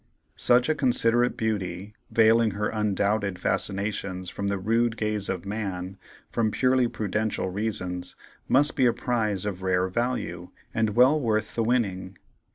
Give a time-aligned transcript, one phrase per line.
[0.39, 5.95] Such a considerate beauty, veiling her undoubted fascinations from the rude gaze of man,
[6.27, 8.15] from purely prudential reasons,
[8.47, 12.17] must be a prize of rare value, and well worth the winning.